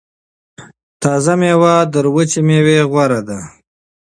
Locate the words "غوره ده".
2.91-3.39